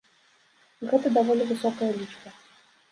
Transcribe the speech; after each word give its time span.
Гэта 0.93 1.07
даволі 1.19 1.49
высокая 1.51 1.91
лічба. 2.01 2.29